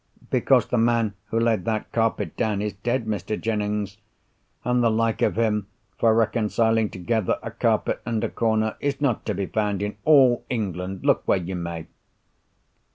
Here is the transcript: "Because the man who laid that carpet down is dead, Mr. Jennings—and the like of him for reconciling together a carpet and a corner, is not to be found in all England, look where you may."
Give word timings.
"Because 0.31 0.65
the 0.65 0.79
man 0.79 1.13
who 1.25 1.39
laid 1.39 1.63
that 1.65 1.91
carpet 1.91 2.35
down 2.35 2.59
is 2.59 2.73
dead, 2.73 3.05
Mr. 3.05 3.39
Jennings—and 3.39 4.81
the 4.83 4.89
like 4.89 5.21
of 5.21 5.35
him 5.37 5.67
for 5.99 6.15
reconciling 6.15 6.89
together 6.89 7.37
a 7.43 7.51
carpet 7.51 8.01
and 8.03 8.23
a 8.23 8.29
corner, 8.29 8.77
is 8.79 8.99
not 8.99 9.27
to 9.27 9.35
be 9.35 9.45
found 9.45 9.83
in 9.83 9.97
all 10.03 10.43
England, 10.49 11.05
look 11.05 11.21
where 11.27 11.37
you 11.37 11.55
may." 11.55 11.85